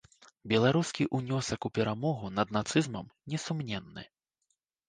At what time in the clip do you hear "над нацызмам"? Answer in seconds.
2.39-3.15